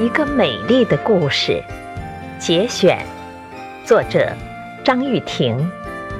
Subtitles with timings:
[0.00, 1.60] 一个美丽的故事，
[2.38, 3.04] 节选，
[3.84, 4.32] 作者
[4.84, 5.68] 张玉婷，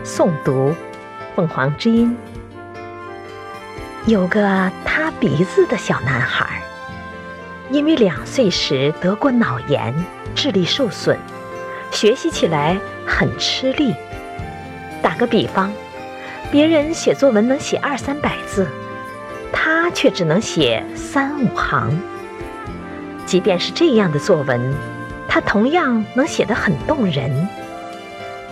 [0.05, 0.75] 诵读
[1.37, 2.17] 凤凰之音。
[4.05, 6.61] 有个塌鼻子的小男孩，
[7.71, 9.95] 因为两岁时得过脑炎，
[10.35, 11.17] 智力受损，
[11.93, 12.77] 学习起来
[13.07, 13.95] 很吃力。
[15.01, 15.73] 打个比方，
[16.51, 18.67] 别人写作文能写二三百字，
[19.53, 21.97] 他却只能写三五行。
[23.29, 24.75] 即便是这样的作文，
[25.29, 27.47] 他同样能写得很动人。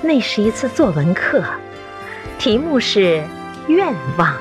[0.03, 1.43] 那是一次作文课，
[2.39, 3.25] 题目是
[3.69, 4.37] 愿望。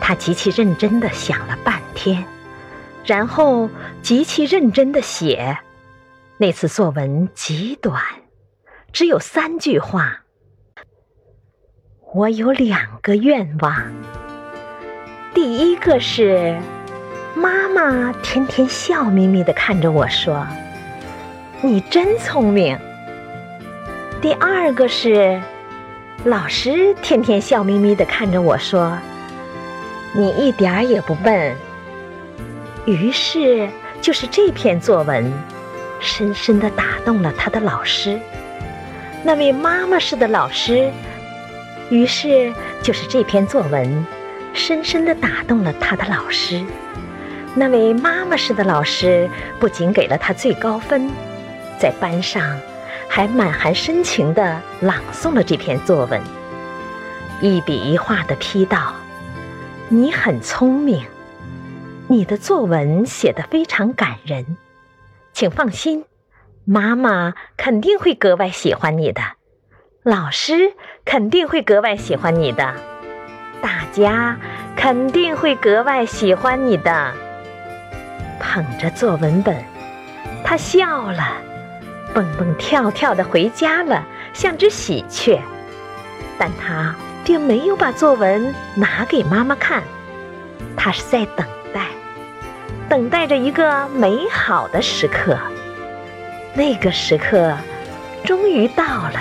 [0.00, 2.24] 他极其认真地想了半天，
[3.04, 3.68] 然后
[4.00, 5.58] 极其认真地写。
[6.38, 8.00] 那次作文极短，
[8.92, 10.20] 只有三句话。
[12.14, 13.92] 我有两个愿望，
[15.34, 16.56] 第一个是。
[17.36, 20.46] 妈妈天天笑眯眯的看着我说
[21.60, 22.78] ：“你真聪明。”
[24.22, 25.38] 第二个是，
[26.24, 28.96] 老师天天笑眯眯的看着我说
[30.16, 31.54] ：“你一点儿也不笨。”
[32.86, 33.68] 于是，
[34.00, 35.30] 就是这篇作文，
[36.00, 38.18] 深深的打动了他的老师，
[39.22, 40.90] 那位妈妈式的老师。
[41.90, 42.50] 于是，
[42.82, 44.06] 就是这篇作文，
[44.54, 46.64] 深深的打动了他的老师。
[47.58, 51.10] 那位妈妈式的老师不仅给了他最高分，
[51.78, 52.60] 在班上
[53.08, 56.20] 还满含深情地朗诵了这篇作文，
[57.40, 58.92] 一笔一画地批道
[59.88, 61.06] ：“你很聪明，
[62.08, 64.58] 你的作文写得非常感人，
[65.32, 66.04] 请放心，
[66.66, 69.22] 妈妈肯定会格外喜欢你的，
[70.02, 70.74] 老师
[71.06, 72.74] 肯定会格外喜欢你的，
[73.62, 74.36] 大家
[74.76, 77.14] 肯定会格外喜欢你的。”
[78.38, 79.56] 捧着作文本，
[80.44, 81.36] 他笑了，
[82.14, 85.40] 蹦蹦跳跳的回家了，像只喜鹊。
[86.38, 86.94] 但他
[87.24, 89.82] 并没有把作文拿给妈妈看，
[90.76, 91.86] 他是在等待，
[92.88, 95.36] 等待着一个美好的时刻。
[96.54, 97.56] 那个时刻
[98.24, 99.18] 终于到了，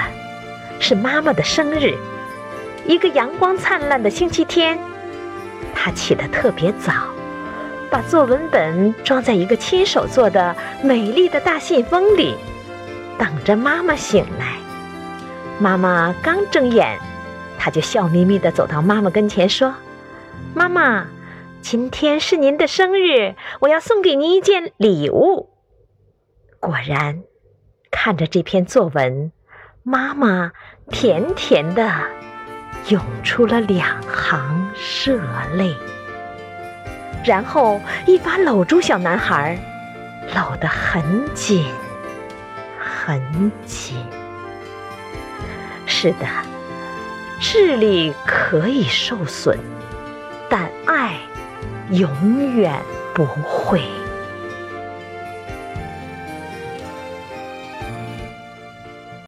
[0.79, 1.95] 是妈妈的生日，
[2.85, 4.77] 一个阳光灿烂的星期天。
[5.73, 6.93] 他起得特别早。
[7.95, 12.35] 把作文本装在一个亲手做的美丽的大信封里，
[13.17, 14.57] 等着妈妈醒来。
[15.61, 16.99] 妈妈刚睁眼，
[17.57, 19.73] 他就笑眯眯地走到妈妈跟前说
[20.53, 21.05] ：“妈妈，
[21.61, 25.51] 今天是您的生日，我要送给您一件礼物。”
[26.59, 27.23] 果然，
[27.91, 29.31] 看着这篇作文，
[29.83, 30.51] 妈妈
[30.89, 31.89] 甜甜的
[32.89, 34.69] 涌出了两行
[35.05, 35.17] 热
[35.53, 35.73] 泪。
[37.25, 39.57] 然后一把搂住小男孩，
[40.35, 41.03] 搂得很
[41.33, 41.65] 紧，
[42.79, 43.97] 很紧。
[45.87, 46.27] 是的，
[47.39, 49.57] 智力可以受损，
[50.47, 51.15] 但爱
[51.89, 52.79] 永远
[53.15, 53.81] 不会。